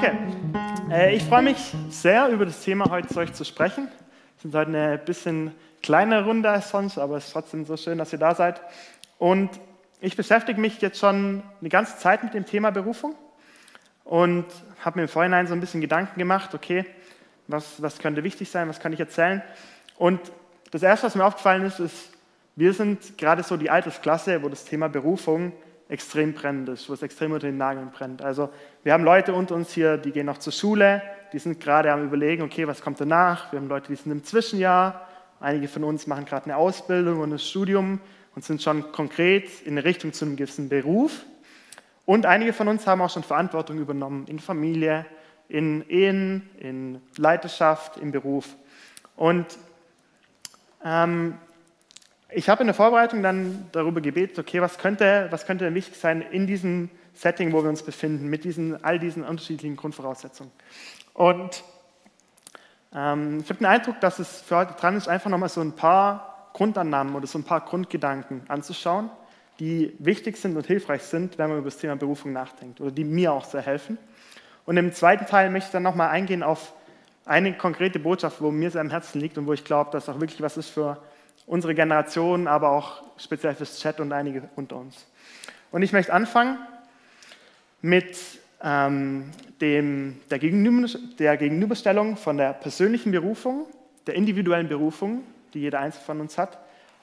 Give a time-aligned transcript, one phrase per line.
[0.00, 0.16] Okay,
[0.92, 3.88] äh, ich freue mich sehr, über das Thema heute zu euch zu sprechen.
[3.88, 5.52] Wir sind heute eine bisschen
[5.82, 8.60] kleinere Runde als sonst, aber es ist trotzdem so schön, dass ihr da seid.
[9.18, 9.50] Und
[10.00, 13.16] ich beschäftige mich jetzt schon eine ganze Zeit mit dem Thema Berufung
[14.04, 14.44] und
[14.84, 16.86] habe mir im Vorhinein so ein bisschen Gedanken gemacht, okay,
[17.48, 19.42] was, was könnte wichtig sein, was kann ich erzählen.
[19.96, 20.20] Und
[20.70, 22.12] das Erste, was mir aufgefallen ist, ist,
[22.54, 25.52] wir sind gerade so die Altersklasse, wo das Thema Berufung
[25.88, 28.22] extrem brennend ist, wo es extrem unter den Nageln brennt.
[28.22, 28.50] Also
[28.82, 31.02] wir haben Leute unter uns hier, die gehen noch zur Schule,
[31.32, 33.52] die sind gerade am Überlegen, okay, was kommt danach?
[33.52, 35.06] Wir haben Leute, die sind im Zwischenjahr.
[35.40, 38.00] Einige von uns machen gerade eine Ausbildung und ein Studium
[38.34, 41.24] und sind schon konkret in Richtung zu einem gewissen Beruf.
[42.04, 45.06] Und einige von uns haben auch schon Verantwortung übernommen in Familie,
[45.48, 48.56] in Ehen, in Leiterschaft, im Beruf.
[49.16, 49.46] Und
[50.84, 51.34] ähm,
[52.30, 55.96] ich habe in der Vorbereitung dann darüber gebetet, okay, was könnte, was könnte denn wichtig
[55.96, 60.52] sein in diesem Setting, wo wir uns befinden, mit diesen, all diesen unterschiedlichen Grundvoraussetzungen.
[61.14, 61.64] Und
[62.94, 65.72] ähm, ich habe den Eindruck, dass es für heute dran ist, einfach nochmal so ein
[65.72, 69.10] paar Grundannahmen oder so ein paar Grundgedanken anzuschauen,
[69.58, 73.04] die wichtig sind und hilfreich sind, wenn man über das Thema Berufung nachdenkt oder die
[73.04, 73.98] mir auch sehr helfen.
[74.66, 76.74] Und im zweiten Teil möchte ich dann nochmal eingehen auf
[77.24, 80.20] eine konkrete Botschaft, wo mir sehr am Herzen liegt und wo ich glaube, dass auch
[80.20, 80.98] wirklich was ist für
[81.48, 85.06] unsere Generation, aber auch speziell fürs Chat und einige unter uns.
[85.72, 86.58] Und ich möchte anfangen
[87.80, 88.16] mit
[88.62, 90.88] ähm, dem, der, Gegenüber,
[91.18, 93.66] der Gegenüberstellung von der persönlichen Berufung,
[94.06, 96.58] der individuellen Berufung, die jeder Einzelne von uns hat,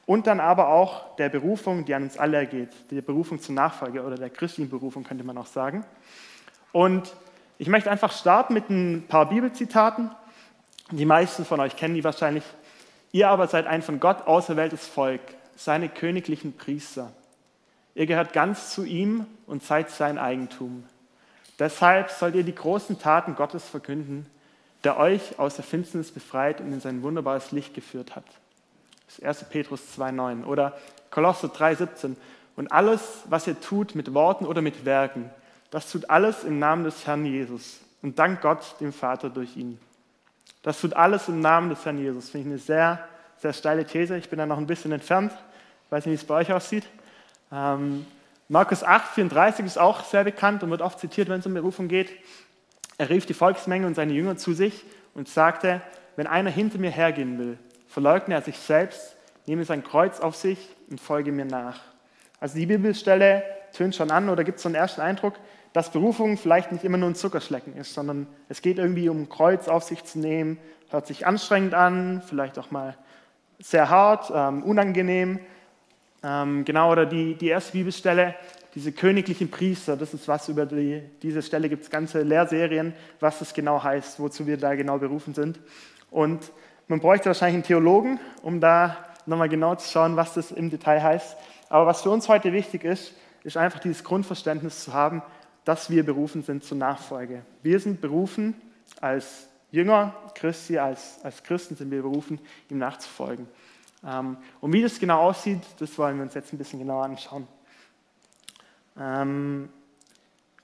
[0.06, 4.04] und dann aber auch der Berufung, die an uns alle ergeht, der Berufung zur Nachfolge
[4.04, 5.84] oder der christlichen Berufung, könnte man auch sagen.
[6.72, 7.16] Und
[7.58, 10.12] ich möchte einfach starten mit ein paar Bibelzitaten.
[10.92, 12.44] Die meisten von euch kennen die wahrscheinlich
[13.16, 15.22] Ihr aber seid ein von Gott auserwähltes Volk,
[15.56, 17.14] seine königlichen Priester.
[17.94, 20.84] Ihr gehört ganz zu ihm und seid sein Eigentum.
[21.58, 24.26] Deshalb sollt ihr die großen Taten Gottes verkünden,
[24.84, 28.26] der euch aus der Finsternis befreit und in sein wunderbares Licht geführt hat.
[29.06, 29.50] Das ist 1.
[29.50, 30.78] Petrus 2,9 oder
[31.10, 32.18] Kolosser 3,17.
[32.58, 35.30] Und alles, was ihr tut mit Worten oder mit Werken,
[35.72, 39.80] das tut alles im Namen des Herrn Jesus und dank Gott, dem Vater, durch ihn.
[40.66, 42.32] Das tut alles im Namen des Herrn Jesus.
[42.32, 44.18] Finde ich eine sehr, sehr steile These.
[44.18, 45.32] Ich bin da noch ein bisschen entfernt.
[45.86, 46.88] Ich weiß nicht, wie es bei euch aussieht.
[47.52, 48.08] Ähm,
[48.50, 51.88] Markus 8, 34 ist auch sehr bekannt und wird oft zitiert, wenn es um Berufung
[51.88, 52.10] geht.
[52.98, 54.84] Er rief die Volksmenge und seine Jünger zu sich
[55.14, 55.82] und sagte,
[56.16, 59.16] wenn einer hinter mir hergehen will, verleugne er sich selbst,
[59.46, 60.58] nehme sein Kreuz auf sich
[60.90, 61.80] und folge mir nach.
[62.40, 65.36] Also die Bibelstelle tönt schon an oder gibt so einen ersten Eindruck,
[65.76, 69.68] dass Berufung vielleicht nicht immer nur ein Zuckerschlecken ist, sondern es geht irgendwie um Kreuz
[69.68, 70.58] auf sich zu nehmen,
[70.90, 72.96] hört sich anstrengend an, vielleicht auch mal
[73.60, 75.42] sehr hart, ähm, unangenehm.
[76.24, 78.36] Ähm, genau, oder die, die erste Bibelstelle,
[78.74, 83.40] diese königlichen Priester, das ist was über die, diese Stelle gibt es ganze Lehrserien, was
[83.40, 85.60] das genau heißt, wozu wir da genau berufen sind.
[86.10, 86.54] Und
[86.88, 91.04] man bräuchte wahrscheinlich einen Theologen, um da nochmal genau zu schauen, was das im Detail
[91.04, 91.36] heißt.
[91.68, 93.12] Aber was für uns heute wichtig ist,
[93.44, 95.22] ist einfach dieses Grundverständnis zu haben,
[95.66, 97.42] dass wir berufen sind zur Nachfolge.
[97.64, 98.54] Wir sind berufen
[99.02, 102.40] als Jünger Christi, als, als Christen sind wir berufen,
[102.70, 103.48] ihm nachzufolgen.
[104.08, 107.48] Ähm, und wie das genau aussieht, das wollen wir uns jetzt ein bisschen genauer anschauen.
[108.98, 109.70] Ähm,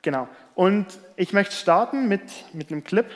[0.02, 0.28] genau.
[0.56, 0.86] Und
[1.16, 2.22] ich möchte starten mit,
[2.54, 3.08] mit einem Clip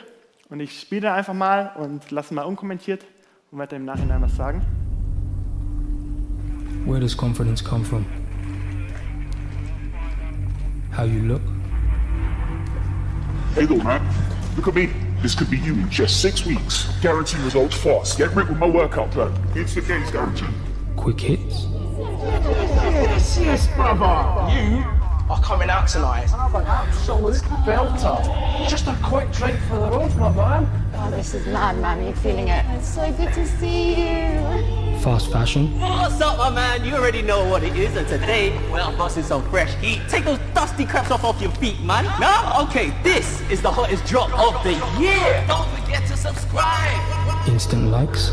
[0.50, 3.04] und ich spiele einfach mal und lasse mal unkommentiert
[3.50, 4.62] und werde im Nachhinein was sagen.
[6.84, 8.04] Where does confidence come from?
[10.96, 11.55] How you look?
[13.56, 14.06] Hey, though, man.
[14.54, 14.90] Look at me.
[15.22, 16.92] This could be you in just six weeks.
[17.00, 18.18] Guarantee results fast.
[18.18, 19.32] Get rid with my workout plan.
[19.54, 20.44] It's the case guarantee.
[20.94, 21.64] Quick hits?
[21.96, 24.52] Yes, yes, brother.
[24.52, 24.84] You
[25.30, 26.30] are coming out tonight.
[26.34, 28.68] I'm an absolute belter.
[28.68, 30.90] Just a quick drink for the road, my man.
[30.94, 32.00] Oh, this is mad, man.
[32.00, 32.62] Are you feeling it?
[32.76, 34.85] It's so good to see you.
[35.06, 35.78] Fast fashion?
[35.78, 36.84] What's up, my man?
[36.84, 40.00] You already know what it is, and today we're busting some fresh heat.
[40.08, 42.06] Take those dusty craps off off your feet, man.
[42.18, 42.64] Nah?
[42.64, 45.44] Okay, this is the hottest drop of the year.
[45.46, 47.48] Don't forget to subscribe.
[47.48, 48.30] Instant likes?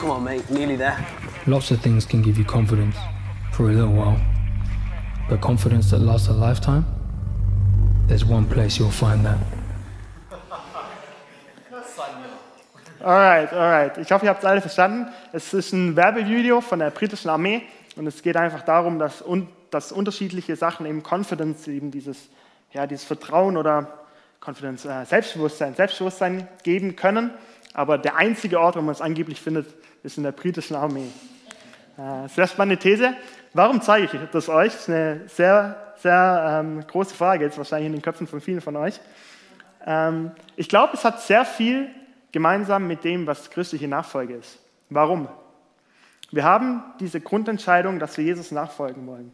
[0.00, 0.50] Come on, mate.
[0.50, 1.06] Nearly there.
[1.46, 2.96] Lots of things can give you confidence
[3.52, 4.20] for a little while.
[5.28, 6.84] But confidence that lasts a lifetime?
[8.08, 9.38] There's one place you'll find that.
[13.02, 13.96] Alright, alright.
[13.96, 15.10] Ich hoffe, ihr habt es alle verstanden.
[15.32, 17.62] Es ist ein Werbevideo von der britischen Armee
[17.96, 22.28] und es geht einfach darum, dass, un dass unterschiedliche Sachen eben Confidence, eben dieses,
[22.72, 24.04] ja, dieses Vertrauen oder
[24.44, 27.30] Confidence, äh, Selbstbewusstsein, Selbstbewusstsein geben können.
[27.72, 29.66] Aber der einzige Ort, wo man es angeblich findet,
[30.02, 31.08] ist in der britischen Armee.
[31.96, 33.14] Äh, sehr spannende These.
[33.54, 34.72] Warum zeige ich das euch?
[34.72, 38.60] Das ist eine sehr, sehr ähm, große Frage jetzt wahrscheinlich in den Köpfen von vielen
[38.60, 39.00] von euch.
[39.86, 41.88] Ähm, ich glaube, es hat sehr viel
[42.32, 44.58] gemeinsam mit dem, was christliche Nachfolge ist.
[44.88, 45.28] Warum?
[46.30, 49.32] Wir haben diese Grundentscheidung, dass wir Jesus nachfolgen wollen.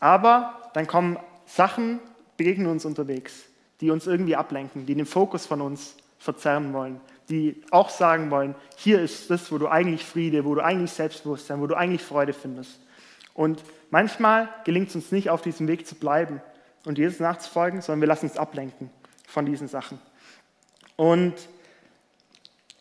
[0.00, 2.00] Aber dann kommen Sachen,
[2.36, 3.44] begegnen uns unterwegs,
[3.80, 8.54] die uns irgendwie ablenken, die den Fokus von uns verzerren wollen, die auch sagen wollen,
[8.76, 12.32] hier ist das, wo du eigentlich Friede, wo du eigentlich Selbstbewusstsein, wo du eigentlich Freude
[12.32, 12.80] findest.
[13.34, 16.40] Und manchmal gelingt es uns nicht, auf diesem Weg zu bleiben
[16.84, 18.90] und Jesus nachzufolgen, sondern wir lassen uns ablenken
[19.26, 19.98] von diesen Sachen.
[20.96, 21.34] Und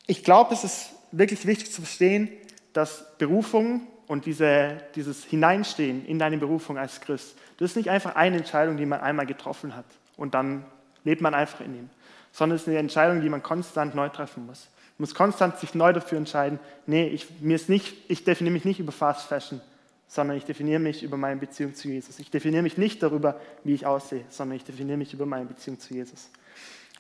[0.10, 2.30] ich glaube, es ist wirklich wichtig zu verstehen,
[2.74, 8.16] dass Berufung und diese, dieses Hineinstehen in deine Berufung als Christ, das ist nicht einfach
[8.16, 9.86] eine Entscheidung, die man einmal getroffen hat
[10.18, 10.66] und dann
[11.04, 11.90] lebt man einfach in ihm,
[12.32, 14.68] sondern es ist eine Entscheidung, die man konstant neu treffen muss.
[14.98, 18.66] Man muss konstant sich neu dafür entscheiden, nee, ich, mir ist nicht, ich definiere mich
[18.66, 19.62] nicht über Fast Fashion,
[20.08, 22.18] sondern ich definiere mich über meine Beziehung zu Jesus.
[22.18, 25.80] Ich definiere mich nicht darüber, wie ich aussehe, sondern ich definiere mich über meine Beziehung
[25.80, 26.32] zu Jesus.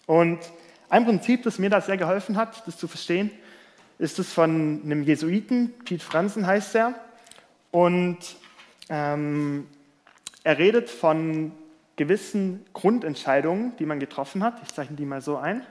[0.05, 0.37] Und
[0.89, 3.31] ein Prinzip, das mir da sehr geholfen hat, das zu verstehen,
[3.99, 6.95] ist es von einem Jesuiten, Piet Franzen heißt er.
[7.71, 8.17] Und
[8.89, 9.67] ähm,
[10.43, 11.51] er redet von
[11.95, 14.61] gewissen Grundentscheidungen, die man getroffen hat.
[14.63, 15.65] Ich zeichne die mal so ein.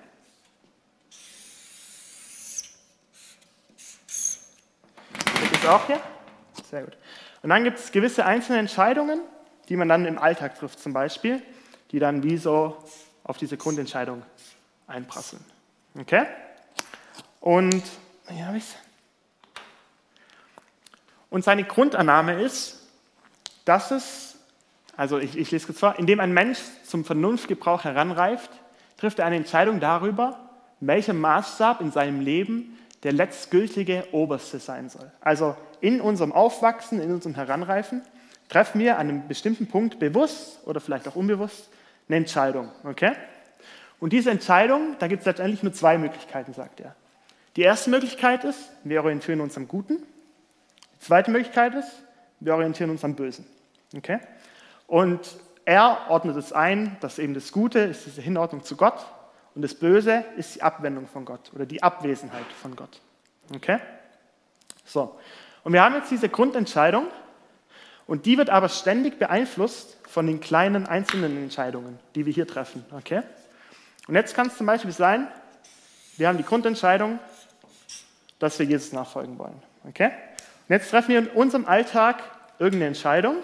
[5.24, 6.00] Das ist auch hier.
[6.70, 6.96] Sehr gut.
[7.42, 9.20] Und dann gibt es gewisse einzelne Entscheidungen,
[9.68, 11.42] die man dann im Alltag trifft, zum Beispiel,
[11.92, 12.76] die dann wie so
[13.24, 14.22] auf diese Grundentscheidung
[14.88, 15.44] einprasseln.
[15.98, 16.26] Okay?
[17.40, 17.84] Und,
[18.28, 18.60] hier.
[21.30, 22.86] Und seine Grundannahme ist,
[23.64, 24.36] dass es,
[24.96, 28.50] also ich, ich lese kurz vor, indem ein Mensch zum Vernunftgebrauch heranreift,
[28.96, 30.38] trifft er eine Entscheidung darüber,
[30.80, 35.10] welcher Maßstab in seinem Leben der letztgültige oberste sein soll.
[35.20, 38.02] Also in unserem Aufwachsen, in unserem Heranreifen,
[38.48, 41.68] treffen wir an einem bestimmten Punkt bewusst oder vielleicht auch unbewusst
[42.08, 42.70] eine Entscheidung.
[42.84, 43.12] Okay?
[44.00, 46.94] Und diese Entscheidung, da gibt es letztendlich nur zwei Möglichkeiten, sagt er.
[47.56, 49.98] Die erste Möglichkeit ist, wir orientieren uns am Guten.
[50.94, 51.90] Die zweite Möglichkeit ist,
[52.40, 53.44] wir orientieren uns am Bösen.
[53.96, 54.20] Okay?
[54.86, 59.04] Und er ordnet es ein, dass eben das Gute ist diese Hinordnung zu Gott
[59.54, 63.00] und das Böse ist die Abwendung von Gott oder die Abwesenheit von Gott.
[63.54, 63.78] Okay?
[64.84, 65.18] So.
[65.64, 67.08] Und wir haben jetzt diese Grundentscheidung
[68.06, 72.84] und die wird aber ständig beeinflusst von den kleinen einzelnen Entscheidungen, die wir hier treffen.
[72.92, 73.22] Okay?
[74.08, 75.28] Und jetzt kann es zum Beispiel sein,
[76.16, 77.18] wir haben die Grundentscheidung,
[78.38, 79.62] dass wir Jesus nachfolgen wollen.
[79.86, 80.06] Okay?
[80.06, 82.22] Und jetzt treffen wir in unserem Alltag
[82.58, 83.36] irgendeine Entscheidung.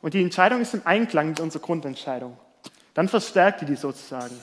[0.00, 2.36] Und die Entscheidung ist im Einklang mit unserer Grundentscheidung.
[2.94, 4.42] Dann verstärkt die die sozusagen.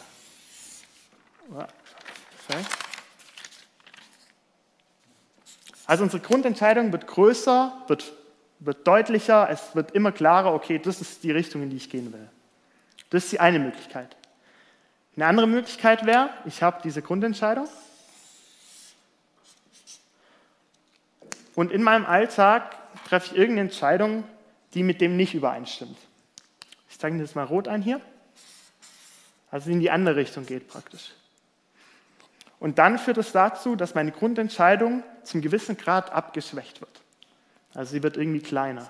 [5.85, 8.13] Also unsere Grundentscheidung wird größer, wird,
[8.59, 12.13] wird deutlicher, es wird immer klarer, okay, das ist die Richtung, in die ich gehen
[12.13, 12.29] will.
[13.11, 14.15] Das ist die eine Möglichkeit.
[15.15, 17.67] Eine andere Möglichkeit wäre, ich habe diese Grundentscheidung
[21.53, 22.75] und in meinem Alltag
[23.07, 24.23] treffe ich irgendeine Entscheidung,
[24.73, 25.97] die mit dem nicht übereinstimmt.
[26.89, 27.99] Ich zeige das mal rot ein hier.
[29.51, 31.11] Also in die andere Richtung geht praktisch.
[32.59, 37.01] Und dann führt es dazu, dass meine Grundentscheidung zum gewissen Grad abgeschwächt wird.
[37.73, 38.87] Also sie wird irgendwie kleiner.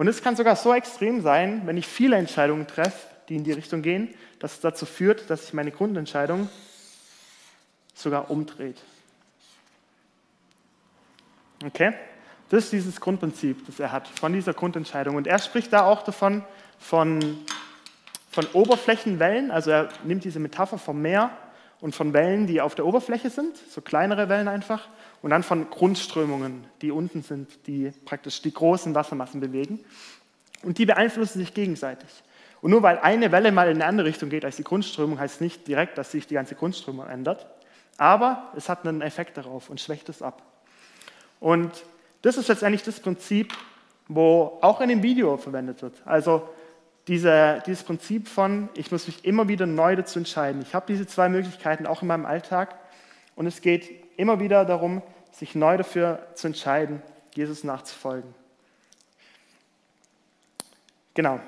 [0.00, 3.52] Und es kann sogar so extrem sein, wenn ich viele Entscheidungen treffe, die in die
[3.52, 6.48] Richtung gehen, dass es dazu führt, dass sich meine Grundentscheidung
[7.94, 8.80] sogar umdreht.
[11.66, 11.92] Okay?
[12.48, 15.16] Das ist dieses Grundprinzip, das er hat, von dieser Grundentscheidung.
[15.16, 16.44] Und er spricht da auch davon,
[16.78, 17.36] von,
[18.30, 19.50] von Oberflächenwellen.
[19.50, 21.28] Also er nimmt diese Metapher vom Meer
[21.80, 24.88] und von Wellen, die auf der Oberfläche sind, so kleinere Wellen einfach,
[25.22, 29.80] und dann von Grundströmungen, die unten sind, die praktisch die großen Wassermassen bewegen.
[30.62, 32.08] Und die beeinflussen sich gegenseitig.
[32.60, 35.40] Und nur weil eine Welle mal in eine andere Richtung geht als die Grundströmung, heißt
[35.40, 37.46] nicht direkt, dass sich die ganze Grundströmung ändert.
[37.96, 40.42] Aber es hat einen Effekt darauf und schwächt es ab.
[41.38, 41.70] Und
[42.22, 43.54] das ist letztendlich das Prinzip,
[44.08, 46.02] wo auch in dem Video verwendet wird.
[46.04, 46.48] Also
[47.10, 50.62] diese, dieses Prinzip von, ich muss mich immer wieder neu dazu entscheiden.
[50.62, 52.78] Ich habe diese zwei Möglichkeiten auch in meinem Alltag
[53.34, 55.02] und es geht immer wieder darum,
[55.32, 57.02] sich neu dafür zu entscheiden,
[57.34, 58.32] Jesus nachzufolgen.
[61.14, 61.40] Genau.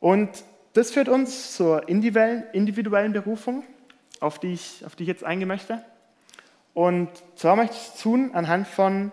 [0.00, 0.30] Und
[0.72, 3.64] das führt uns zur individuellen Berufung,
[4.20, 5.84] auf die ich, auf die ich jetzt eingehen möchte.
[6.72, 9.12] Und zwar möchte ich es tun anhand von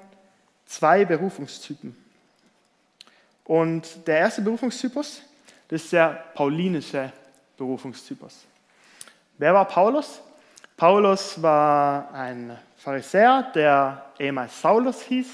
[0.65, 2.04] zwei Berufungstypen.
[3.45, 5.21] Und der erste Berufungstypus,
[5.67, 7.11] das ist der paulinische
[7.57, 8.45] Berufungstypus.
[9.37, 10.21] Wer war Paulus?
[10.75, 15.27] Paulus war ein Pharisäer, der ehemals Saulus hieß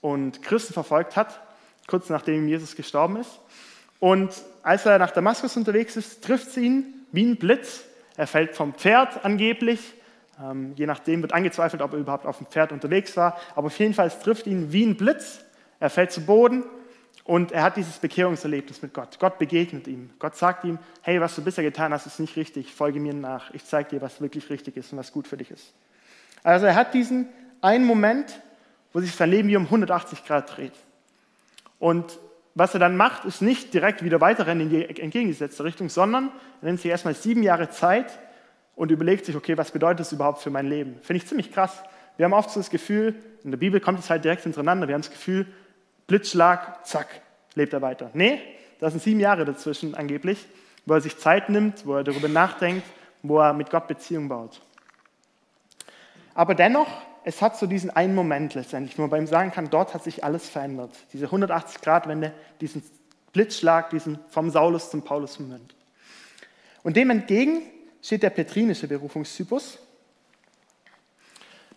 [0.00, 1.38] und Christen verfolgt hat,
[1.86, 3.38] kurz nachdem Jesus gestorben ist.
[4.00, 7.84] Und als er nach Damaskus unterwegs ist, trifft sie ihn wie ein Blitz.
[8.16, 9.94] Er fällt vom Pferd angeblich.
[10.42, 13.38] Ähm, je nachdem wird angezweifelt, ob er überhaupt auf dem Pferd unterwegs war.
[13.54, 15.40] Aber auf jeden Fall, es trifft ihn wie ein Blitz.
[15.78, 16.64] Er fällt zu Boden
[17.24, 19.18] und er hat dieses Bekehrungserlebnis mit Gott.
[19.18, 20.10] Gott begegnet ihm.
[20.18, 22.74] Gott sagt ihm, hey, was du bisher getan hast, ist nicht richtig.
[22.74, 23.52] Folge mir nach.
[23.54, 25.72] Ich zeige dir, was wirklich richtig ist und was gut für dich ist.
[26.42, 27.28] Also er hat diesen
[27.62, 28.40] einen Moment,
[28.92, 30.74] wo sich sein Leben wie um 180 Grad dreht.
[31.78, 32.18] Und
[32.54, 36.66] was er dann macht, ist nicht direkt wieder weiterrennen in die entgegengesetzte Richtung, sondern er
[36.66, 38.18] nimmt sich erstmal sieben Jahre Zeit
[38.76, 40.98] und überlegt sich, okay, was bedeutet das überhaupt für mein Leben?
[41.00, 41.82] Finde ich ziemlich krass.
[42.16, 44.94] Wir haben oft so das Gefühl, in der Bibel kommt es halt direkt hintereinander, wir
[44.94, 45.46] haben das Gefühl,
[46.06, 47.08] Blitzschlag, zack,
[47.54, 48.10] lebt er weiter.
[48.14, 48.40] Nee,
[48.80, 50.46] da sind sieben Jahre dazwischen angeblich,
[50.86, 52.86] wo er sich Zeit nimmt, wo er darüber nachdenkt,
[53.22, 54.60] wo er mit Gott Beziehung baut.
[56.34, 56.88] Aber dennoch
[57.24, 60.04] es hat so diesen einen Moment letztendlich, wo man bei ihm sagen kann, dort hat
[60.04, 60.90] sich alles verändert.
[61.14, 62.82] Diese 180-Grad-Wende, diesen
[63.32, 65.74] Blitzschlag, diesen vom Saulus zum Paulus-Moment.
[66.82, 67.62] Und dem entgegen
[68.02, 69.78] steht der petrinische Berufungstypus.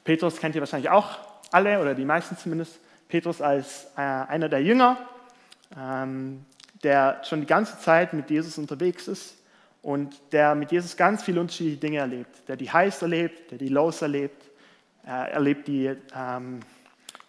[0.03, 1.17] Petrus kennt ihr wahrscheinlich auch
[1.51, 2.79] alle oder die meisten zumindest.
[3.07, 4.97] Petrus als äh, einer der Jünger,
[5.77, 6.45] ähm,
[6.83, 9.35] der schon die ganze Zeit mit Jesus unterwegs ist
[9.81, 12.47] und der mit Jesus ganz viele unterschiedliche Dinge erlebt.
[12.47, 14.43] Der die Highs erlebt, der die Lows erlebt,
[15.03, 16.59] er erlebt die, ähm,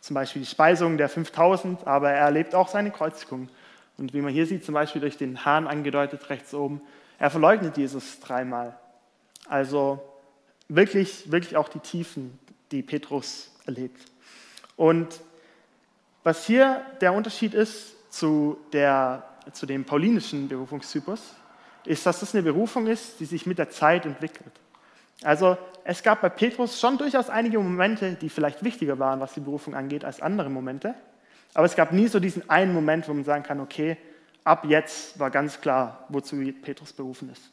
[0.01, 3.49] zum Beispiel die Speisung der 5000, aber er erlebt auch seine Kreuzigung.
[3.97, 6.81] Und wie man hier sieht, zum Beispiel durch den Hahn angedeutet rechts oben,
[7.19, 8.77] er verleugnet Jesus dreimal.
[9.49, 10.01] Also
[10.69, 12.39] wirklich, wirklich auch die Tiefen,
[12.71, 14.01] die Petrus erlebt.
[14.77, 15.21] Und
[16.25, 21.35] was hier der Unterschied ist zu, der, zu dem paulinischen Berufungstypus,
[21.85, 24.53] ist, dass das eine Berufung ist, die sich mit der Zeit entwickelt.
[25.23, 29.41] Also es gab bei Petrus schon durchaus einige Momente, die vielleicht wichtiger waren, was die
[29.41, 30.95] Berufung angeht, als andere Momente.
[31.55, 33.97] Aber es gab nie so diesen einen Moment, wo man sagen kann, okay,
[34.45, 37.51] ab jetzt war ganz klar, wozu Petrus berufen ist.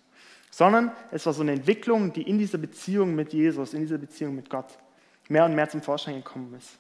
[0.52, 4.36] Sondern es war so eine Entwicklung, die in dieser Beziehung mit Jesus, in dieser Beziehung
[4.36, 4.78] mit Gott
[5.28, 6.78] mehr und mehr zum Vorschein gekommen ist.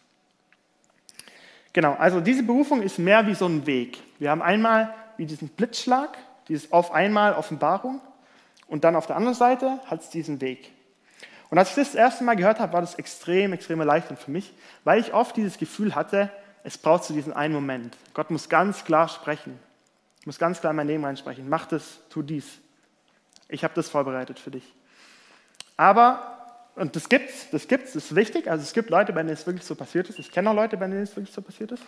[1.76, 4.02] Genau, also diese Berufung ist mehr wie so ein Weg.
[4.18, 6.18] Wir haben einmal wie diesen Blitzschlag,
[6.48, 8.00] dieses auf einmal Offenbarung
[8.68, 10.72] und dann auf der anderen Seite hat es diesen Weg.
[11.50, 14.32] Und als ich das, das erste Mal gehört habe, war das extrem, extrem erleichternd für
[14.32, 14.54] mich,
[14.86, 16.32] weil ich oft dieses Gefühl hatte,
[16.64, 17.98] es braucht so diesen einen Moment.
[18.14, 19.60] Gott muss ganz klar sprechen.
[20.24, 21.50] Muss ganz klar in mein Leben reinsprechen.
[21.50, 22.58] Mach das, tu dies.
[23.50, 24.64] Ich habe das vorbereitet für dich.
[25.76, 26.35] Aber,
[26.76, 28.50] und das gibt's, das gibt's, das ist wichtig.
[28.50, 30.20] Also es gibt Leute, bei denen es wirklich so passiert ist.
[30.20, 31.84] Ich kenne auch Leute, bei denen es wirklich so passiert ist.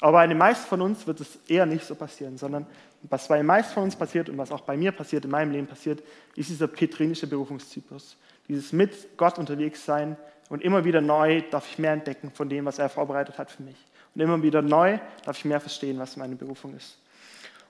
[0.00, 2.66] Aber bei den meisten von uns wird es eher nicht so passieren, sondern
[3.02, 5.50] was bei den meisten von uns passiert und was auch bei mir passiert, in meinem
[5.50, 6.02] Leben passiert,
[6.36, 8.16] ist dieser petrinische Berufungstypus
[8.48, 10.16] dieses mit Gott unterwegs sein
[10.48, 13.62] und immer wieder neu darf ich mehr entdecken von dem, was er vorbereitet hat für
[13.62, 13.76] mich.
[14.14, 16.98] Und immer wieder neu darf ich mehr verstehen, was meine Berufung ist.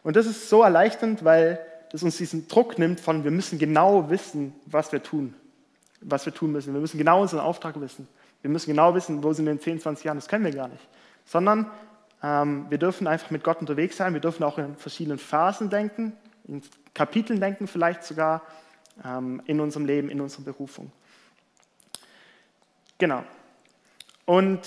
[0.05, 1.59] Und das ist so erleichternd, weil
[1.91, 5.35] das uns diesen Druck nimmt von, wir müssen genau wissen, was wir tun,
[6.01, 6.73] was wir tun müssen.
[6.75, 8.09] Wir müssen genau unseren Auftrag wissen.
[8.43, 10.19] Wir müssen genau wissen, wo sind wir in 10, 20 Jahren.
[10.19, 10.87] Das können wir gar nicht.
[11.25, 11.71] Sondern
[12.23, 14.15] ähm, wir dürfen einfach mit Gott unterwegs sein.
[14.15, 16.13] Wir dürfen auch in verschiedenen Phasen denken,
[16.47, 16.63] in
[16.95, 18.43] Kapiteln denken vielleicht sogar
[19.05, 20.91] ähm, in unserem Leben, in unserer Berufung.
[22.99, 23.23] Genau.
[24.25, 24.61] Und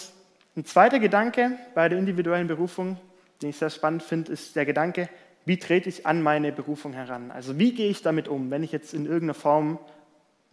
[0.55, 2.97] ein zweiter Gedanke bei der individuellen Berufung,
[3.41, 5.09] den ich sehr spannend finde, ist der Gedanke,
[5.45, 7.31] wie trete ich an meine Berufung heran?
[7.31, 9.79] Also wie gehe ich damit um, wenn ich jetzt in irgendeiner Form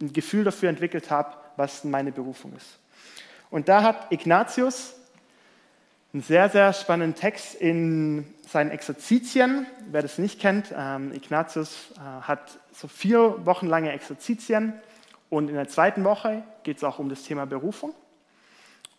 [0.01, 2.79] ein Gefühl dafür entwickelt habe, was meine Berufung ist.
[3.49, 4.93] Und da hat Ignatius
[6.13, 9.67] einen sehr, sehr spannenden Text in seinen Exerzitien.
[9.91, 14.73] Wer das nicht kennt, ähm, Ignatius äh, hat so vier Wochen lange Exerzitien
[15.29, 17.93] und in der zweiten Woche geht es auch um das Thema Berufung.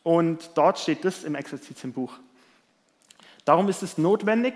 [0.02, 2.14] Und dort steht das im Exerzitienbuch.
[3.44, 4.54] Darum ist es notwendig,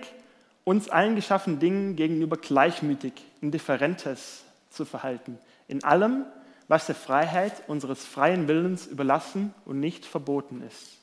[0.62, 5.38] uns allen geschaffenen Dingen gegenüber gleichmütig, indifferentes zu verhalten.
[5.68, 6.26] In allem,
[6.68, 10.98] was der Freiheit unseres freien Willens überlassen und nicht verboten ist.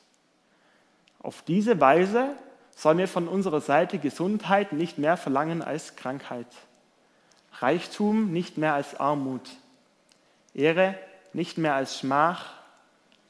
[1.20, 2.36] Auf diese Weise
[2.74, 6.48] sollen wir von unserer Seite Gesundheit nicht mehr verlangen als Krankheit,
[7.60, 9.48] Reichtum nicht mehr als Armut,
[10.54, 10.98] Ehre
[11.32, 12.54] nicht mehr als Schmach,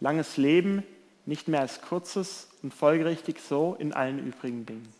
[0.01, 0.83] langes Leben
[1.27, 4.93] nicht mehr als kurzes und folgerichtig so in allen übrigen Dingen.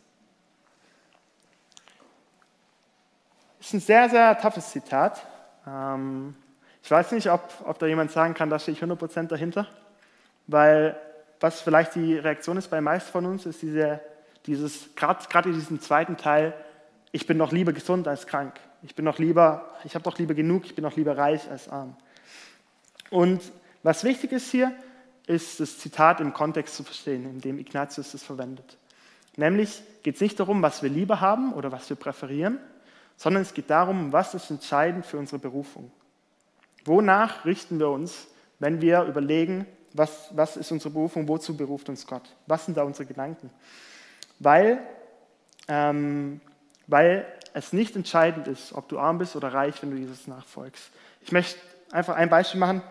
[3.59, 5.27] Das ist ein sehr, sehr toughes Zitat.
[5.67, 6.35] Ähm,
[6.83, 9.67] ich weiß nicht, ob, ob da jemand sagen kann, da stehe ich 100% dahinter,
[10.47, 10.97] weil
[11.41, 14.01] was vielleicht die Reaktion ist bei meisten von uns, ist diese,
[14.47, 16.55] dieses, gerade in diesem zweiten Teil,
[17.11, 18.55] ich bin noch lieber gesund als krank.
[18.83, 21.69] Ich bin noch lieber, ich habe doch lieber genug, ich bin noch lieber reich als
[21.69, 21.97] arm.
[23.11, 23.43] Und
[23.83, 24.73] was wichtig ist hier,
[25.27, 28.79] ist das Zitat im Kontext zu verstehen, in dem Ignatius es verwendet.
[29.37, 32.59] Nämlich geht es nicht darum, was wir lieber haben oder was wir präferieren,
[33.17, 35.91] sondern es geht darum, was ist entscheidend für unsere Berufung.
[36.85, 38.27] Wonach richten wir uns,
[38.59, 42.23] wenn wir überlegen, was, was ist unsere Berufung, wozu beruft uns Gott?
[42.47, 43.51] Was sind da unsere Gedanken?
[44.39, 44.81] Weil,
[45.69, 46.41] ähm,
[46.87, 50.91] weil es nicht entscheidend ist, ob du arm bist oder reich, wenn du Jesus nachfolgst.
[51.21, 52.83] Ich möchte einfach ein Beispiel machen.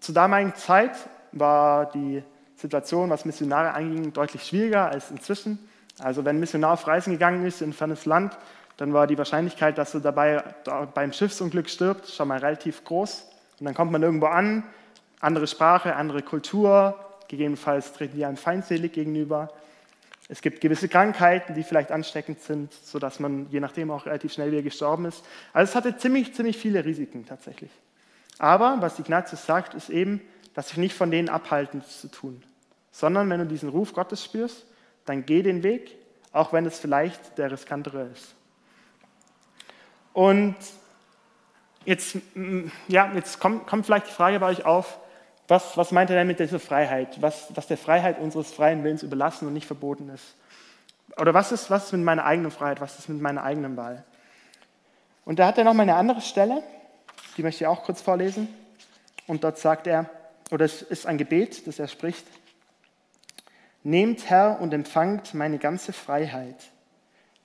[0.00, 0.96] Zur damaligen Zeit
[1.32, 2.22] war die
[2.56, 5.58] Situation, was Missionare anging, deutlich schwieriger als inzwischen.
[5.98, 8.36] Also wenn ein Missionar auf Reisen gegangen ist in ein fernes Land,
[8.76, 10.42] dann war die Wahrscheinlichkeit, dass er dabei
[10.94, 13.26] beim Schiffsunglück stirbt, schon mal relativ groß.
[13.58, 14.64] Und dann kommt man irgendwo an,
[15.20, 16.94] andere Sprache, andere Kultur,
[17.28, 19.50] gegebenenfalls treten die einem feindselig gegenüber.
[20.28, 24.50] Es gibt gewisse Krankheiten, die vielleicht ansteckend sind, sodass man je nachdem auch relativ schnell
[24.50, 25.24] wieder gestorben ist.
[25.52, 27.70] Also es hatte ziemlich, ziemlich viele Risiken tatsächlich.
[28.38, 30.20] Aber was Ignatius sagt, ist eben,
[30.54, 32.42] dass sich nicht von denen abhalten zu tun,
[32.90, 34.66] sondern wenn du diesen Ruf Gottes spürst,
[35.06, 35.96] dann geh den Weg,
[36.32, 38.34] auch wenn es vielleicht der riskantere ist.
[40.12, 40.56] Und
[41.84, 44.98] jetzt, mm, ja, jetzt kommt, kommt vielleicht die Frage bei euch auf,
[45.48, 47.22] was, was meint er denn mit dieser Freiheit?
[47.22, 50.34] Was, was der Freiheit unseres freien Willens überlassen und nicht verboten ist?
[51.16, 52.80] Oder was ist, was ist mit meiner eigenen Freiheit?
[52.80, 54.04] Was ist mit meiner eigenen Wahl?
[55.24, 56.62] Und da hat er noch mal eine andere Stelle,
[57.36, 58.48] die möchte ich auch kurz vorlesen.
[59.26, 60.08] Und dort sagt er,
[60.50, 62.26] oder es ist ein Gebet, das er spricht,
[63.86, 66.56] Nehmt Herr und empfangt meine ganze Freiheit,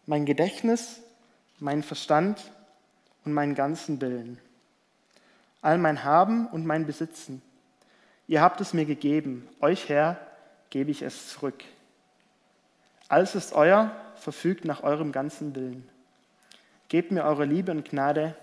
[0.08, 1.00] mein Gedächtnis,
[1.60, 2.52] mein Verstand
[3.24, 4.40] und meinen ganzen Willen,
[5.62, 7.44] all mein Haben und mein Besitzen.
[8.28, 10.20] Ihr habt es mir gegeben, euch Herr
[10.72, 11.64] gebe ich es zurück.
[13.08, 15.88] Alles ist euer, verfügt nach eurem ganzen Willen.
[16.90, 18.36] Gebt mir eure Liebe und Gnade,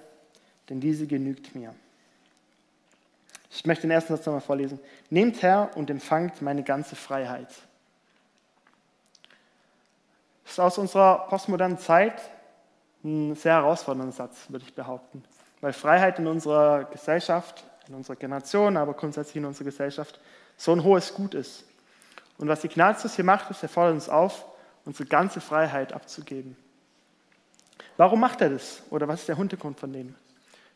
[0.68, 1.74] denn diese genügt mir.
[3.50, 4.78] Ich möchte den ersten Satz nochmal vorlesen.
[5.10, 7.48] Nehmt Herr und empfangt meine ganze Freiheit.
[10.48, 12.20] Ist aus unserer postmodernen Zeit
[13.04, 15.22] ein sehr herausfordernder Satz, würde ich behaupten.
[15.60, 20.20] Weil Freiheit in unserer Gesellschaft, in unserer Generation, aber grundsätzlich in unserer Gesellschaft
[20.56, 21.64] so ein hohes Gut ist.
[22.38, 24.46] Und was Ignatius hier macht, ist, er fordert uns auf,
[24.84, 26.56] unsere ganze Freiheit abzugeben.
[27.96, 28.82] Warum macht er das?
[28.90, 30.14] Oder was ist der Hintergrund von dem?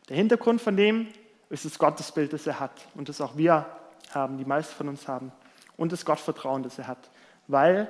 [0.09, 1.07] Der Hintergrund von dem
[1.49, 3.65] ist das Gottesbild, das er hat und das auch wir
[4.13, 5.31] haben, die meisten von uns haben.
[5.77, 7.09] Und das Gottvertrauen, das er hat.
[7.47, 7.87] Weil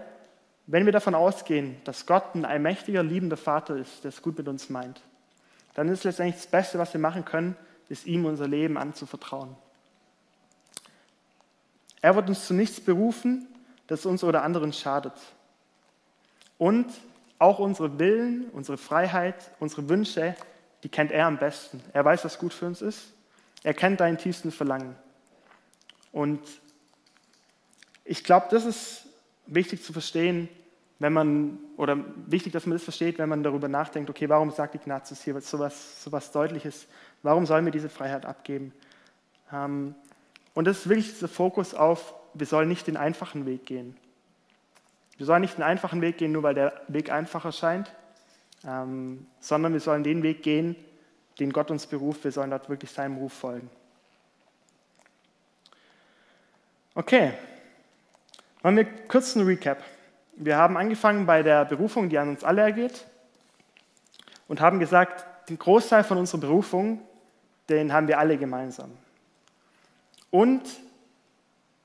[0.65, 4.47] wenn wir davon ausgehen, dass Gott ein allmächtiger, liebender Vater ist, der es gut mit
[4.47, 5.01] uns meint,
[5.73, 7.57] dann ist letztendlich das Beste, was wir machen können,
[7.89, 9.55] ist ihm unser Leben anzuvertrauen.
[12.01, 13.47] Er wird uns zu nichts berufen,
[13.87, 15.13] das uns oder anderen schadet.
[16.57, 16.87] Und
[17.39, 20.35] auch unsere Willen, unsere Freiheit, unsere Wünsche,
[20.83, 21.81] die kennt er am besten.
[21.93, 23.13] Er weiß, was gut für uns ist.
[23.63, 24.95] Er kennt deinen tiefsten Verlangen.
[26.11, 26.41] Und
[28.05, 29.05] ich glaube, das ist
[29.45, 30.49] wichtig zu verstehen,
[30.99, 34.75] wenn man, oder wichtig, dass man das versteht, wenn man darüber nachdenkt, okay, warum sagt
[34.75, 36.87] Ignatius hier so was, so was Deutliches?
[37.23, 38.73] Warum sollen wir diese Freiheit abgeben?
[39.51, 39.95] Ähm,
[40.53, 43.97] und das ist wirklich dieser Fokus auf, wir sollen nicht den einfachen Weg gehen.
[45.17, 47.93] Wir sollen nicht den einfachen Weg gehen, nur weil der Weg einfacher scheint,
[48.65, 50.75] ähm, sondern wir sollen den Weg gehen,
[51.39, 52.23] den Gott uns beruft.
[52.23, 53.69] Wir sollen dort wirklich seinem Ruf folgen.
[56.95, 57.33] Okay,
[58.63, 59.83] Machen wir kurz einen Recap.
[60.37, 63.05] Wir haben angefangen bei der Berufung, die an uns alle ergeht,
[64.47, 67.01] und haben gesagt, den Großteil von unserer Berufung,
[67.67, 68.91] den haben wir alle gemeinsam.
[70.31, 70.61] Und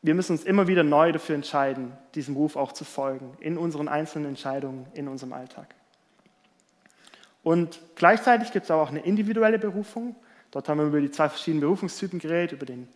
[0.03, 3.89] wir müssen uns immer wieder neu dafür entscheiden, diesem Ruf auch zu folgen, in unseren
[3.89, 5.75] einzelnen Entscheidungen, in unserem Alltag.
[7.43, 10.15] Und gleichzeitig gibt es auch eine individuelle Berufung.
[10.53, 12.87] Dort haben wir über die zwei verschiedenen Berufungstypen geredet, über den